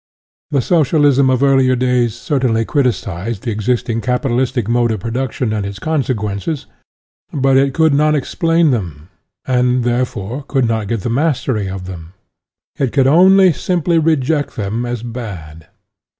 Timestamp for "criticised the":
2.65-3.51